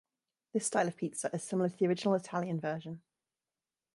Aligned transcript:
This 0.51 0.65
style 0.65 0.87
of 0.87 0.97
pizza 0.97 1.29
is 1.31 1.43
similar 1.43 1.69
to 1.69 1.77
the 1.77 1.85
original 1.85 2.15
Italian 2.15 2.59
version. 2.59 3.03